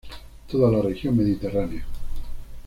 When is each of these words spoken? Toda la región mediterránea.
Toda 0.47 0.71
la 0.71 0.81
región 0.81 1.15
mediterránea. 1.15 1.85